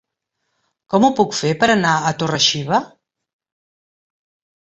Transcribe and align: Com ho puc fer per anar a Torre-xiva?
Com 0.93 1.03
ho 1.07 1.11
puc 1.19 1.35
fer 1.39 1.51
per 1.63 1.69
anar 1.73 1.91
a 2.07 2.13
Torre-xiva? 2.23 2.81